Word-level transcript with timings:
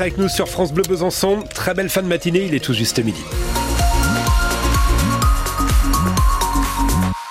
Avec 0.00 0.18
nous 0.18 0.28
sur 0.28 0.48
France 0.48 0.72
Bleu 0.72 0.82
Besançon, 0.82 1.44
très 1.54 1.72
belle 1.72 1.88
fin 1.88 2.02
de 2.02 2.08
matinée, 2.08 2.46
il 2.46 2.54
est 2.56 2.58
tout 2.58 2.74
juste 2.74 2.98
midi. 2.98 3.22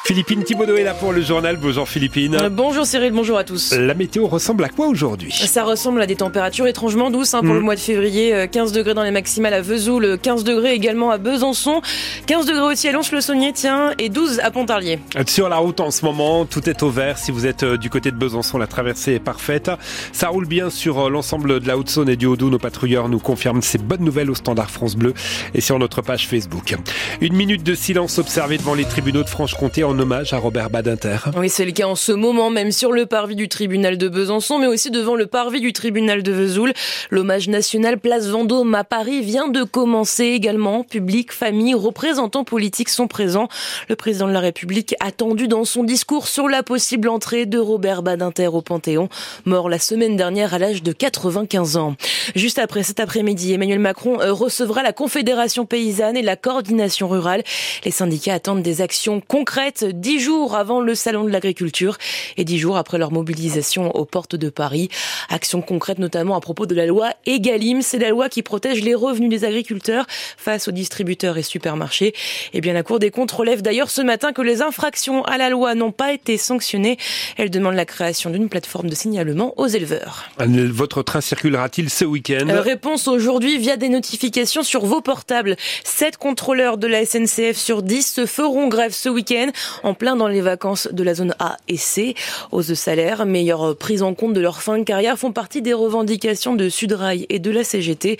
Philippine 0.05 0.43
Thibaudot 0.43 0.75
est 0.75 0.83
là 0.83 0.93
pour 0.93 1.13
le 1.13 1.21
journal. 1.21 1.55
Bonjour 1.55 1.87
Philippine. 1.87 2.35
Euh, 2.35 2.49
bonjour 2.49 2.85
Cyril, 2.85 3.13
bonjour 3.13 3.37
à 3.37 3.45
tous. 3.45 3.71
La 3.71 3.93
météo 3.93 4.27
ressemble 4.27 4.65
à 4.65 4.67
quoi 4.67 4.87
aujourd'hui? 4.87 5.31
Ça 5.31 5.63
ressemble 5.63 6.01
à 6.01 6.05
des 6.05 6.17
températures 6.17 6.67
étrangement 6.67 7.09
douces 7.09 7.33
hein, 7.33 7.39
pour 7.39 7.53
le 7.53 7.61
mm. 7.61 7.63
mois 7.63 7.75
de 7.75 7.79
février. 7.79 8.49
15 8.51 8.71
euh, 8.71 8.75
degrés 8.75 8.95
dans 8.95 9.03
les 9.03 9.11
maximales 9.11 9.53
à 9.53 9.61
Vesoul, 9.61 10.17
15 10.21 10.43
degrés 10.43 10.73
également 10.73 11.09
à 11.09 11.17
Besançon, 11.17 11.81
15 12.25 12.45
degrés 12.45 12.73
aussi 12.73 12.89
à 12.89 12.91
Lons-le-Saunier, 12.91 13.53
tiens, 13.53 13.93
et 13.97 14.09
12 14.09 14.41
à 14.41 14.51
Pontarlier. 14.51 14.99
Sur 15.25 15.47
la 15.47 15.55
route 15.55 15.79
en 15.79 15.89
ce 15.89 16.03
moment, 16.03 16.45
tout 16.45 16.69
est 16.69 16.83
au 16.83 16.89
vert. 16.89 17.17
Si 17.17 17.31
vous 17.31 17.45
êtes 17.45 17.63
euh, 17.63 17.77
du 17.77 17.89
côté 17.89 18.11
de 18.11 18.17
Besançon, 18.17 18.57
la 18.57 18.67
traversée 18.67 19.13
est 19.13 19.19
parfaite. 19.23 19.71
Ça 20.11 20.27
roule 20.27 20.47
bien 20.47 20.69
sur 20.69 21.09
l'ensemble 21.09 21.61
de 21.61 21.67
la 21.67 21.77
Haute-Saône 21.77 22.09
et 22.09 22.17
du 22.17 22.25
Haut-Doubs. 22.25 22.51
Nos 22.51 22.59
patrouilleurs 22.59 23.07
nous 23.07 23.19
confirment 23.19 23.61
ces 23.61 23.77
bonnes 23.77 24.03
nouvelles 24.03 24.29
au 24.29 24.35
standard 24.35 24.69
France 24.69 24.97
Bleu 24.97 25.13
et 25.53 25.61
sur 25.61 25.79
notre 25.79 26.01
page 26.01 26.27
Facebook. 26.27 26.75
Une 27.21 27.35
minute 27.35 27.63
de 27.63 27.73
silence 27.73 28.17
observée 28.17 28.57
devant 28.57 28.73
les 28.73 28.83
tribunaux 28.83 29.23
de 29.23 29.29
Franche-Comté 29.29 29.85
en 29.85 29.92
hommage 29.99 30.33
à 30.33 30.37
Robert 30.37 30.69
Badinter. 30.69 31.17
Oui, 31.37 31.49
c'est 31.49 31.65
le 31.65 31.71
cas 31.71 31.87
en 31.87 31.95
ce 31.95 32.11
moment, 32.11 32.49
même 32.49 32.71
sur 32.71 32.91
le 32.91 33.05
parvis 33.05 33.35
du 33.35 33.49
tribunal 33.49 33.97
de 33.97 34.07
Besançon, 34.07 34.59
mais 34.59 34.67
aussi 34.67 34.91
devant 34.91 35.15
le 35.15 35.27
parvis 35.27 35.61
du 35.61 35.73
tribunal 35.73 36.23
de 36.23 36.31
Vesoul. 36.31 36.73
L'hommage 37.09 37.47
national 37.47 37.99
Place 37.99 38.27
Vendôme 38.27 38.73
à 38.75 38.83
Paris 38.83 39.21
vient 39.21 39.47
de 39.47 39.63
commencer 39.63 40.25
également. 40.25 40.83
Public, 40.83 41.31
famille, 41.31 41.73
représentants 41.73 42.43
politiques 42.43 42.89
sont 42.89 43.07
présents. 43.07 43.47
Le 43.89 43.95
président 43.95 44.27
de 44.27 44.33
la 44.33 44.39
République 44.39 44.95
attendu 44.99 45.47
dans 45.47 45.65
son 45.65 45.83
discours 45.83 46.27
sur 46.27 46.47
la 46.47 46.63
possible 46.63 47.09
entrée 47.09 47.45
de 47.45 47.59
Robert 47.59 48.03
Badinter 48.03 48.47
au 48.47 48.61
Panthéon, 48.61 49.09
mort 49.45 49.69
la 49.69 49.79
semaine 49.79 50.15
dernière 50.15 50.53
à 50.53 50.59
l'âge 50.59 50.83
de 50.83 50.91
95 50.91 51.77
ans. 51.77 51.95
Juste 52.35 52.59
après 52.59 52.83
cet 52.83 52.99
après-midi, 52.99 53.53
Emmanuel 53.53 53.79
Macron 53.79 54.19
euh, 54.21 54.33
recevra 54.33 54.83
la 54.83 54.93
Confédération 54.93 55.65
paysanne 55.65 56.17
et 56.17 56.21
la 56.21 56.35
coordination 56.35 57.07
rurale. 57.07 57.43
Les 57.85 57.91
syndicats 57.91 58.33
attendent 58.33 58.63
des 58.63 58.81
actions 58.81 59.21
concrètes 59.21 59.82
dix 59.91 60.19
jours 60.19 60.55
avant 60.55 60.81
le 60.81 60.95
salon 60.95 61.23
de 61.23 61.29
l'agriculture 61.29 61.97
et 62.37 62.43
dix 62.43 62.57
jours 62.57 62.77
après 62.77 62.97
leur 62.97 63.11
mobilisation 63.11 63.95
aux 63.95 64.05
portes 64.05 64.35
de 64.35 64.49
Paris. 64.49 64.89
Action 65.29 65.61
concrète 65.61 65.99
notamment 65.99 66.35
à 66.35 66.41
propos 66.41 66.65
de 66.65 66.75
la 66.75 66.85
loi 66.85 67.11
Egalim. 67.25 67.81
C'est 67.81 67.99
la 67.99 68.09
loi 68.09 68.29
qui 68.29 68.41
protège 68.41 68.81
les 68.81 68.95
revenus 68.95 69.29
des 69.29 69.45
agriculteurs 69.45 70.05
face 70.37 70.67
aux 70.67 70.71
distributeurs 70.71 71.37
et 71.37 71.43
supermarchés. 71.43 72.07
Et 72.07 72.13
eh 72.53 72.61
bien, 72.61 72.73
la 72.73 72.83
Cour 72.83 72.99
des 72.99 73.11
comptes 73.11 73.31
relève 73.31 73.61
d'ailleurs 73.61 73.89
ce 73.89 74.01
matin 74.01 74.33
que 74.33 74.41
les 74.41 74.61
infractions 74.61 75.23
à 75.25 75.37
la 75.37 75.49
loi 75.49 75.75
n'ont 75.75 75.91
pas 75.91 76.13
été 76.13 76.37
sanctionnées. 76.37 76.97
Elle 77.37 77.49
demande 77.49 77.75
la 77.75 77.85
création 77.85 78.29
d'une 78.29 78.49
plateforme 78.49 78.89
de 78.89 78.95
signalement 78.95 79.53
aux 79.57 79.67
éleveurs. 79.67 80.29
Votre 80.37 81.03
train 81.03 81.21
circulera-t-il 81.21 81.89
ce 81.89 82.05
week-end? 82.05 82.47
Euh, 82.49 82.61
Réponse 82.61 83.07
aujourd'hui 83.07 83.57
via 83.57 83.77
des 83.77 83.89
notifications 83.89 84.63
sur 84.63 84.85
vos 84.85 85.01
portables. 85.01 85.55
Sept 85.83 86.17
contrôleurs 86.17 86.77
de 86.77 86.87
la 86.87 87.05
SNCF 87.05 87.57
sur 87.57 87.83
10 87.83 88.13
se 88.13 88.25
feront 88.25 88.67
grève 88.67 88.93
ce 88.93 89.09
week-end 89.09 89.49
en 89.83 89.93
plein 89.93 90.15
dans 90.15 90.27
les 90.27 90.41
vacances 90.41 90.87
de 90.91 91.03
la 91.03 91.15
zone 91.15 91.35
A 91.39 91.57
et 91.67 91.77
C. 91.77 92.15
Hausse 92.51 92.67
de 92.67 92.75
salaire, 92.75 93.25
meilleure 93.25 93.75
prise 93.75 94.03
en 94.03 94.13
compte 94.13 94.33
de 94.33 94.39
leur 94.39 94.61
fin 94.61 94.77
de 94.77 94.83
carrière 94.83 95.17
font 95.17 95.31
partie 95.31 95.61
des 95.61 95.73
revendications 95.73 96.55
de 96.55 96.69
Sudrail 96.69 97.25
et 97.29 97.39
de 97.39 97.51
la 97.51 97.63
CGT. 97.63 98.17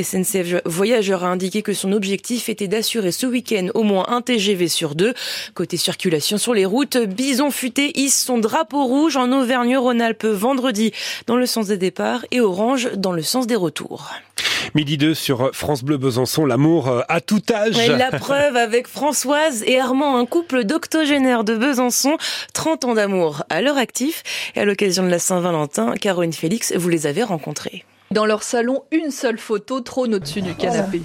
SNCF 0.00 0.62
Voyageurs 0.64 1.24
a 1.24 1.28
indiqué 1.28 1.62
que 1.62 1.72
son 1.72 1.92
objectif 1.92 2.48
était 2.48 2.68
d'assurer 2.68 3.12
ce 3.12 3.26
week-end 3.26 3.68
au 3.74 3.82
moins 3.82 4.06
un 4.08 4.22
TGV 4.22 4.68
sur 4.68 4.94
deux. 4.94 5.14
Côté 5.54 5.76
circulation 5.76 6.38
sur 6.38 6.54
les 6.54 6.66
routes, 6.66 6.96
Bison 6.96 7.50
Futé 7.50 7.92
hisse 7.98 8.24
son 8.24 8.38
drapeau 8.38 8.84
rouge 8.84 9.16
en 9.16 9.30
Auvergne-Rhône-Alpes 9.32 10.26
vendredi 10.26 10.92
dans 11.26 11.36
le 11.36 11.46
sens 11.46 11.66
des 11.68 11.76
départs 11.76 12.24
et 12.30 12.40
orange 12.40 12.90
dans 12.96 13.12
le 13.12 13.22
sens 13.22 13.46
des 13.46 13.56
retours. 13.56 14.10
Midi 14.76 14.98
2 14.98 15.14
sur 15.14 15.54
France 15.54 15.82
Bleu 15.82 15.96
Besançon, 15.96 16.44
l'amour 16.44 16.88
euh, 16.88 17.00
à 17.08 17.22
tout 17.22 17.40
âge. 17.50 17.78
la 17.88 18.10
preuve 18.10 18.56
avec 18.56 18.88
Françoise 18.88 19.64
et 19.66 19.80
Armand, 19.80 20.18
un 20.18 20.26
couple 20.26 20.64
d'octogénaires 20.64 21.44
de 21.44 21.56
Besançon, 21.56 22.18
30 22.52 22.84
ans 22.84 22.92
d'amour 22.92 23.42
à 23.48 23.62
leur 23.62 23.78
actif. 23.78 24.22
Et 24.54 24.60
à 24.60 24.66
l'occasion 24.66 25.02
de 25.02 25.08
la 25.08 25.18
Saint-Valentin, 25.18 25.94
Caroline 25.94 26.34
Félix, 26.34 26.74
vous 26.76 26.90
les 26.90 27.06
avez 27.06 27.22
rencontrés. 27.22 27.86
Dans 28.10 28.26
leur 28.26 28.42
salon, 28.42 28.82
une 28.92 29.10
seule 29.10 29.38
photo 29.38 29.80
trône 29.80 30.14
au-dessus 30.14 30.42
du 30.42 30.54
canapé. 30.54 31.00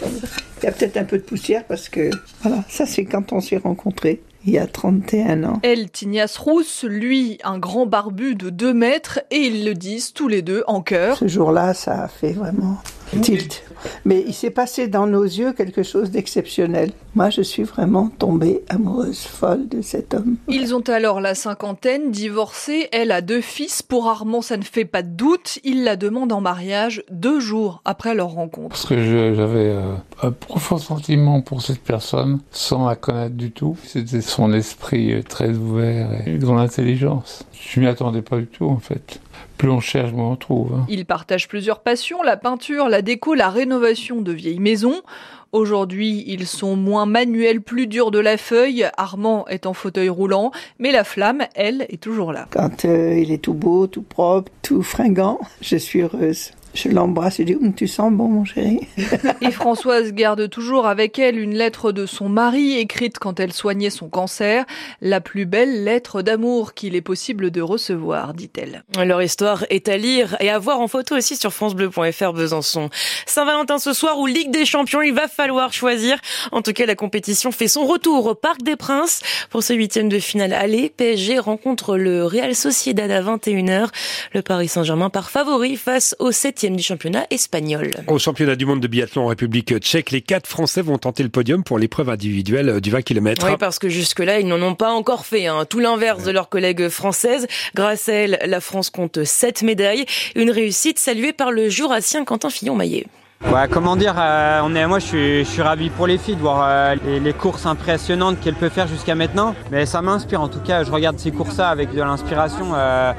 Il 0.61 0.65
y 0.65 0.67
a 0.67 0.73
peut-être 0.73 0.97
un 0.97 1.05
peu 1.05 1.17
de 1.17 1.23
poussière 1.23 1.63
parce 1.65 1.87
que, 1.87 2.09
voilà, 2.41 2.65
ça 2.67 2.85
c'est 2.85 3.05
quand 3.05 3.31
on 3.31 3.39
s'est 3.39 3.55
rencontrés 3.55 4.21
il 4.45 4.51
y 4.51 4.57
a 4.57 4.67
31 4.67 5.45
ans. 5.45 5.59
Elle, 5.63 5.89
Tignas 5.89 6.35
Rousse, 6.37 6.83
lui, 6.83 7.37
un 7.45 7.57
grand 7.57 7.85
barbu 7.85 8.35
de 8.35 8.49
2 8.49 8.73
mètres, 8.73 9.21
et 9.29 9.37
ils 9.37 9.63
le 9.63 9.75
disent 9.75 10.11
tous 10.13 10.27
les 10.27 10.41
deux 10.41 10.63
en 10.67 10.81
chœur. 10.81 11.17
Ce 11.19 11.27
jour-là, 11.27 11.73
ça 11.73 12.03
a 12.03 12.07
fait 12.07 12.33
vraiment 12.33 12.79
tilt. 13.19 13.63
Mais 14.05 14.23
il 14.25 14.33
s'est 14.33 14.51
passé 14.51 14.87
dans 14.87 15.07
nos 15.07 15.23
yeux 15.23 15.53
quelque 15.53 15.83
chose 15.83 16.11
d'exceptionnel. 16.11 16.91
Moi, 17.15 17.29
je 17.29 17.41
suis 17.41 17.63
vraiment 17.63 18.09
tombée 18.09 18.63
amoureuse, 18.69 19.19
folle 19.19 19.67
de 19.67 19.81
cet 19.81 20.13
homme. 20.13 20.37
Ils 20.47 20.73
ont 20.75 20.81
alors 20.81 21.19
la 21.19 21.35
cinquantaine, 21.35 22.11
divorcés. 22.11 22.87
Elle 22.91 23.11
a 23.11 23.21
deux 23.21 23.41
fils. 23.41 23.81
Pour 23.81 24.07
Armand, 24.07 24.41
ça 24.41 24.57
ne 24.57 24.63
fait 24.63 24.85
pas 24.85 25.01
de 25.01 25.09
doute. 25.09 25.59
Il 25.63 25.83
la 25.83 25.95
demande 25.95 26.31
en 26.31 26.41
mariage 26.41 27.03
deux 27.09 27.39
jours 27.39 27.81
après 27.85 28.15
leur 28.15 28.29
rencontre. 28.29 28.69
Parce 28.69 28.85
que 28.85 29.33
j'avais 29.35 29.69
euh, 29.69 29.93
un 30.21 30.31
profond 30.31 30.77
sentiment 30.77 31.41
pour 31.41 31.61
cette 31.61 31.81
personne, 31.81 32.39
sans 32.51 32.87
la 32.87 32.95
connaître 32.95 33.35
du 33.35 33.51
tout. 33.51 33.75
C'était 33.83 34.21
son 34.21 34.53
esprit 34.53 35.13
euh, 35.13 35.23
très 35.23 35.49
ouvert 35.49 36.27
et 36.27 36.37
grande 36.37 36.59
intelligence. 36.59 37.43
Je 37.53 37.79
m'y 37.79 37.87
attendais 37.87 38.21
pas 38.21 38.37
du 38.37 38.47
tout, 38.47 38.65
en 38.65 38.79
fait 38.79 39.19
plus 39.61 39.69
on 39.69 39.79
cherche, 39.79 40.11
moins 40.11 40.31
on 40.31 40.35
trouve. 40.35 40.73
Hein. 40.73 40.87
Ils 40.89 41.05
partagent 41.05 41.47
plusieurs 41.47 41.81
passions, 41.81 42.23
la 42.23 42.35
peinture, 42.35 42.89
la 42.89 43.03
déco, 43.03 43.35
la 43.35 43.51
rénovation 43.51 44.19
de 44.19 44.31
vieilles 44.31 44.59
maisons. 44.59 45.03
Aujourd'hui, 45.51 46.23
ils 46.25 46.47
sont 46.47 46.75
moins 46.75 47.05
manuels, 47.05 47.61
plus 47.61 47.85
durs 47.85 48.09
de 48.09 48.17
la 48.17 48.37
feuille. 48.37 48.89
Armand 48.97 49.47
est 49.49 49.67
en 49.67 49.73
fauteuil 49.73 50.09
roulant, 50.09 50.49
mais 50.79 50.91
la 50.91 51.03
flamme, 51.03 51.43
elle, 51.53 51.85
est 51.89 52.01
toujours 52.01 52.33
là. 52.33 52.47
Quand 52.49 52.85
euh, 52.85 53.13
il 53.19 53.31
est 53.31 53.37
tout 53.37 53.53
beau, 53.53 53.85
tout 53.85 54.01
propre, 54.01 54.51
tout 54.63 54.81
fringant, 54.81 55.39
je 55.61 55.75
suis 55.75 56.01
heureuse. 56.01 56.53
Je 56.73 56.89
l'embrasse 56.89 57.39
et 57.39 57.45
dis 57.45 57.55
hum, 57.55 57.73
Tu 57.73 57.87
sens 57.87 58.11
bon, 58.13 58.27
mon 58.27 58.45
chéri 58.45 58.87
Et 59.41 59.51
Françoise 59.51 60.13
garde 60.13 60.49
toujours 60.49 60.87
avec 60.87 61.19
elle 61.19 61.37
une 61.37 61.53
lettre 61.53 61.91
de 61.91 62.05
son 62.05 62.29
mari 62.29 62.77
écrite 62.77 63.19
quand 63.19 63.39
elle 63.39 63.51
soignait 63.51 63.89
son 63.89 64.07
cancer. 64.07 64.65
La 65.01 65.19
plus 65.19 65.45
belle 65.45 65.83
lettre 65.83 66.21
d'amour 66.21 66.73
qu'il 66.73 66.95
est 66.95 67.01
possible 67.01 67.51
de 67.51 67.61
recevoir, 67.61 68.33
dit-elle. 68.33 68.83
Leur 69.03 69.21
histoire 69.21 69.65
est 69.69 69.89
à 69.89 69.97
lire 69.97 70.37
et 70.39 70.49
à 70.49 70.59
voir 70.59 70.79
en 70.79 70.87
photo 70.87 71.15
aussi 71.15 71.35
sur 71.35 71.51
FranceBleu.fr 71.51 72.33
Besançon. 72.33 72.89
Saint-Valentin 73.25 73.77
ce 73.77 73.93
soir 73.93 74.19
ou 74.19 74.25
Ligue 74.25 74.51
des 74.51 74.65
Champions, 74.65 75.01
il 75.01 75.13
va 75.13 75.27
falloir 75.27 75.73
choisir. 75.73 76.17
En 76.51 76.61
tout 76.61 76.73
cas, 76.73 76.85
la 76.85 76.95
compétition 76.95 77.51
fait 77.51 77.67
son 77.67 77.85
retour 77.85 78.27
au 78.27 78.35
Parc 78.35 78.61
des 78.61 78.75
Princes. 78.75 79.21
Pour 79.49 79.63
ce 79.63 79.73
huitième 79.73 80.09
de 80.09 80.19
finale 80.19 80.53
aller, 80.53 80.89
PSG 80.95 81.39
rencontre 81.39 81.97
le 81.97 82.25
Real 82.25 82.55
Sociedad 82.55 83.11
à 83.11 83.21
21h. 83.21 83.89
Le 84.33 84.41
Paris 84.41 84.69
Saint-Germain 84.69 85.09
par 85.09 85.29
favori 85.29 85.75
face 85.75 86.15
au 86.19 86.31
7 86.31 86.60
du 86.69 86.83
championnat 86.83 87.25
espagnol. 87.31 87.91
Au 88.07 88.19
championnat 88.19 88.55
du 88.55 88.65
monde 88.65 88.79
de 88.79 88.87
biathlon 88.87 89.23
en 89.23 89.27
République 89.27 89.77
tchèque, 89.79 90.11
les 90.11 90.21
quatre 90.21 90.47
Français 90.47 90.81
vont 90.81 90.97
tenter 90.97 91.23
le 91.23 91.29
podium 91.29 91.63
pour 91.63 91.79
l'épreuve 91.79 92.09
individuelle 92.09 92.79
du 92.79 92.91
20 92.91 93.01
km. 93.01 93.47
Oui, 93.49 93.57
parce 93.59 93.79
que 93.79 93.89
jusque-là, 93.89 94.39
ils 94.39 94.47
n'en 94.47 94.61
ont 94.61 94.75
pas 94.75 94.91
encore 94.91 95.25
fait. 95.25 95.47
Hein. 95.47 95.65
Tout 95.67 95.79
l'inverse 95.79 96.23
de 96.23 96.31
leurs 96.31 96.49
collègues 96.49 96.89
françaises. 96.89 97.47
Grâce 97.73 98.07
à 98.09 98.13
elle, 98.13 98.39
la 98.45 98.61
France 98.61 98.89
compte 98.89 99.23
sept 99.23 99.63
médailles. 99.63 100.05
Une 100.35 100.51
réussite 100.51 100.99
saluée 100.99 101.33
par 101.33 101.51
le 101.51 101.69
jurassien 101.69 102.23
Quentin 102.25 102.49
Fillon-Maillet. 102.49 103.07
Ouais, 103.49 103.67
comment 103.69 103.95
dire, 103.95 104.15
euh, 104.17 104.61
on 104.63 104.75
est, 104.75 104.85
moi 104.85 104.99
je 104.99 105.05
suis, 105.05 105.39
je 105.39 105.49
suis, 105.49 105.61
ravi 105.63 105.89
pour 105.89 106.05
les 106.05 106.19
filles 106.19 106.35
de 106.35 106.41
voir 106.41 106.63
euh, 106.63 106.95
les, 107.19 107.33
courses 107.33 107.65
impressionnantes 107.65 108.39
qu'elles 108.39 108.55
peuvent 108.55 108.71
faire 108.71 108.87
jusqu'à 108.87 109.15
maintenant. 109.15 109.55
Mais 109.71 109.85
ça 109.85 110.01
m'inspire 110.01 110.41
en 110.41 110.47
tout 110.47 110.59
cas, 110.59 110.83
je 110.83 110.91
regarde 110.91 111.17
ces 111.17 111.31
courses-là 111.31 111.69
avec 111.69 111.91
de 111.91 112.01
l'inspiration. 112.01 112.73
Euh, 112.75 113.13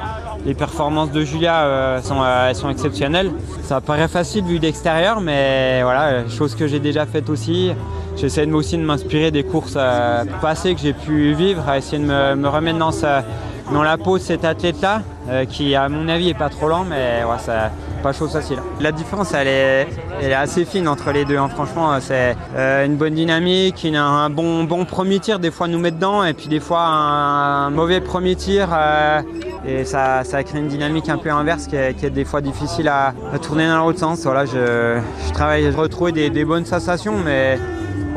les 0.44 0.54
performances 0.54 1.10
de 1.12 1.24
Julia 1.24 2.00
sont, 2.02 2.16
elles 2.24 2.54
sont 2.54 2.68
exceptionnelles. 2.70 3.30
Ça 3.62 3.80
paraît 3.80 4.08
facile 4.08 4.44
vu 4.44 4.58
d'extérieur, 4.58 5.20
mais 5.20 5.80
voilà, 5.82 6.28
chose 6.28 6.54
que 6.54 6.66
j'ai 6.66 6.80
déjà 6.80 7.06
faite 7.06 7.30
aussi. 7.30 7.72
J'essaie 8.16 8.50
aussi 8.50 8.76
de 8.76 8.82
m'inspirer 8.82 9.30
des 9.30 9.44
courses 9.44 9.78
passées 10.40 10.74
que 10.74 10.80
j'ai 10.80 10.92
pu 10.92 11.32
vivre, 11.32 11.68
à 11.68 11.78
essayer 11.78 11.98
de 11.98 12.06
me, 12.06 12.34
me 12.34 12.48
remettre 12.48 12.78
dans, 12.78 12.90
dans 13.72 13.82
la 13.82 13.96
peau 13.96 14.18
de 14.18 14.22
cet 14.22 14.44
athlète-là, 14.44 15.02
qui 15.48 15.74
à 15.74 15.88
mon 15.88 16.08
avis 16.08 16.30
est 16.30 16.38
pas 16.38 16.48
trop 16.48 16.68
lent, 16.68 16.84
mais 16.84 17.22
ouais, 17.24 17.38
ça 17.38 17.70
pas 18.02 18.12
chose 18.12 18.32
facile. 18.32 18.58
La 18.80 18.92
différence, 18.92 19.32
elle 19.32 19.48
est, 19.48 19.86
elle 20.20 20.30
est 20.30 20.34
assez 20.34 20.64
fine 20.64 20.88
entre 20.88 21.12
les 21.12 21.24
deux. 21.24 21.36
Hein. 21.36 21.48
Franchement, 21.48 21.98
c'est 22.00 22.36
euh, 22.54 22.84
une 22.84 22.96
bonne 22.96 23.14
dynamique, 23.14 23.86
un 23.94 24.28
bon, 24.28 24.64
bon 24.64 24.84
premier 24.84 25.20
tir, 25.20 25.38
des 25.38 25.50
fois 25.50 25.68
nous 25.68 25.78
met 25.78 25.90
dedans, 25.90 26.24
et 26.24 26.34
puis 26.34 26.48
des 26.48 26.60
fois 26.60 26.80
un, 26.80 27.70
mauvais 27.70 28.00
premier 28.00 28.36
tir. 28.36 28.68
Euh, 28.72 29.22
et 29.64 29.84
ça, 29.84 30.24
ça 30.24 30.42
crée 30.42 30.58
une 30.58 30.68
dynamique 30.68 31.08
un 31.08 31.18
peu 31.18 31.30
inverse 31.30 31.68
qui 31.68 31.76
est, 31.76 32.10
des 32.10 32.24
fois 32.24 32.40
difficile 32.40 32.88
à, 32.88 33.14
tourner 33.40 33.66
dans 33.68 33.84
l'autre 33.84 34.00
sens. 34.00 34.24
Voilà, 34.24 34.44
je, 34.44 35.00
je 35.26 35.32
travaille, 35.32 35.70
je 35.70 35.76
retrouve 35.76 36.12
des, 36.12 36.30
des 36.30 36.44
bonnes 36.44 36.66
sensations, 36.66 37.16
mais 37.24 37.58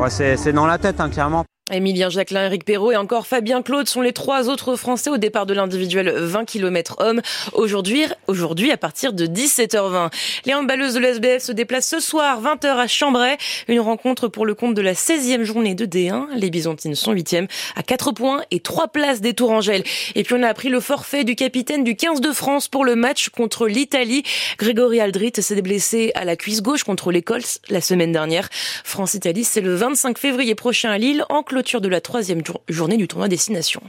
c'est 0.09 0.53
dans 0.53 0.65
la 0.65 0.77
tête, 0.77 0.99
hein, 0.99 1.09
clairement. 1.09 1.45
Emilien 1.71 2.11
Jacquelin, 2.11 2.45
Eric 2.45 2.63
Perrault 2.63 2.91
et 2.91 2.95
encore 2.95 3.25
Fabien 3.25 3.63
Claude 3.63 3.87
sont 3.87 4.01
les 4.01 4.13
trois 4.13 4.49
autres 4.49 4.75
Français 4.75 5.09
au 5.09 5.17
départ 5.17 5.47
de 5.47 5.55
l'individuel 5.55 6.11
20 6.11 6.45
km 6.45 6.97
homme. 6.99 7.23
Aujourd'hui, 7.53 8.05
aujourd'hui 8.27 8.71
à 8.71 8.77
partir 8.77 9.13
de 9.13 9.25
17h20. 9.25 10.11
Les 10.45 10.53
handballeuses 10.53 10.93
de 10.93 10.99
l'SBF 10.99 11.41
se 11.41 11.51
déplacent 11.51 11.89
ce 11.89 11.99
soir 11.99 12.39
20h 12.39 12.67
à 12.67 12.85
Chambray. 12.85 13.37
Une 13.67 13.79
rencontre 13.79 14.27
pour 14.27 14.45
le 14.45 14.53
compte 14.53 14.75
de 14.75 14.81
la 14.83 14.93
16e 14.93 15.41
journée 15.41 15.73
de 15.73 15.87
D1. 15.87 16.27
Les 16.35 16.51
Byzantines 16.51 16.93
sont 16.93 17.15
8e 17.15 17.47
à 17.75 17.81
4 17.81 18.11
points 18.11 18.43
et 18.51 18.59
3 18.59 18.89
places 18.89 19.21
des 19.21 19.33
Tourangelles. 19.33 19.83
Et 20.13 20.21
puis 20.21 20.35
on 20.37 20.43
a 20.43 20.47
appris 20.47 20.69
le 20.69 20.79
forfait 20.79 21.23
du 21.23 21.35
capitaine 21.35 21.83
du 21.83 21.95
15 21.95 22.21
de 22.21 22.31
France 22.31 22.67
pour 22.67 22.85
le 22.85 22.95
match 22.95 23.29
contre 23.29 23.67
l'Italie. 23.67 24.21
Grégory 24.59 24.99
Aldrit 24.99 25.33
s'est 25.39 25.59
blessé 25.63 26.11
à 26.13 26.25
la 26.25 26.35
cuisse 26.35 26.61
gauche 26.61 26.83
contre 26.83 27.11
l'Écosse 27.11 27.59
la 27.69 27.81
semaine 27.81 28.11
dernière. 28.11 28.49
France-Italie, 28.83 29.43
c'est 29.43 29.61
le 29.61 29.73
25 29.73 30.19
février 30.19 30.53
prochain 30.53 30.91
à 30.91 30.99
Lille 30.99 31.25
clôture 31.55 31.79
de 31.79 31.87
la 31.87 32.01
troisième 32.01 32.41
journée 32.67 32.97
du 32.97 33.07
tournoi 33.07 33.29
Destination. 33.29 33.81